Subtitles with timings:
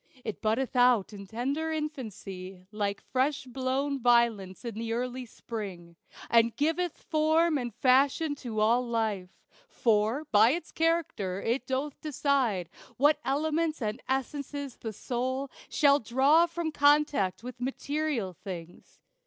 [0.25, 5.95] It buddeth out in tender infancy, Like fresh blown violets in the early spring,
[6.27, 9.29] And giveth form and fashion to all life.
[9.69, 12.67] For, by its character, it doth decide
[12.97, 19.01] What elements and essences the soul Shall draw from contact with material things.